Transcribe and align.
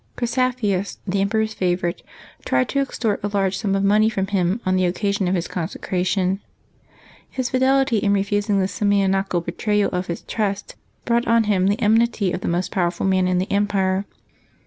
Chrysaphius, 0.17 0.97
the 1.05 1.21
emperor's 1.21 1.53
favorite, 1.53 2.01
tried 2.43 2.69
to 2.69 2.79
extort 2.79 3.19
a 3.23 3.27
large 3.27 3.55
sum 3.59 3.75
of 3.75 3.83
money 3.83 4.09
from 4.09 4.25
him 4.25 4.59
on 4.65 4.75
the 4.75 4.85
occasion 4.85 5.27
of 5.27 5.35
his 5.35 5.47
consecration. 5.47 6.39
His 7.29 7.51
fidelity 7.51 7.97
in 7.99 8.11
refusing 8.11 8.59
this 8.59 8.71
simoniacal 8.71 9.41
betrayal 9.41 9.91
of 9.91 10.07
his 10.07 10.21
trust 10.23 10.75
brought 11.05 11.27
on 11.27 11.43
him 11.43 11.67
the 11.67 11.79
enmity 11.79 12.31
of 12.31 12.41
the 12.41 12.47
most 12.47 12.71
powerful 12.71 13.05
man 13.05 13.27
in 13.27 13.37
the 13.37 13.51
empire. 13.51 14.05